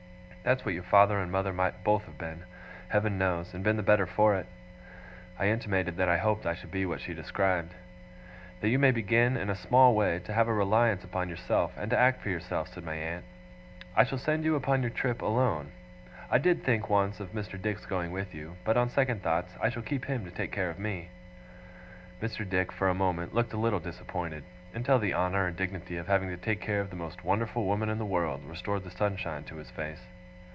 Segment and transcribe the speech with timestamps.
[0.43, 2.45] That's what your father and mother might both have been,
[2.89, 4.47] Heaven knows, and been the better for it.'
[5.37, 7.75] I intimated that I hoped I should be what she described.
[8.59, 11.91] 'That you may begin, in a small way, to have a reliance upon yourself, and
[11.91, 13.23] to act for yourself,' said my aunt,
[13.95, 15.73] 'I shall send you upon your trip, alone.
[16.31, 17.61] I did think, once, of Mr.
[17.61, 20.71] Dick's going with you; but, on second thoughts, I shall keep him to take care
[20.71, 21.09] of me.'
[22.19, 22.49] Mr.
[22.49, 24.43] Dick, for a moment, looked a little disappointed;
[24.73, 27.89] until the honour and dignity of having to take care of the most wonderful woman
[27.89, 30.01] in the world, restored the sunshine to his face.